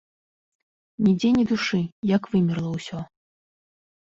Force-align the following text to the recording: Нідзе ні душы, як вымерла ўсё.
Нідзе 1.07 1.29
ні 1.37 1.43
душы, 1.51 1.81
як 2.15 2.21
вымерла 2.33 2.69
ўсё. 2.79 2.99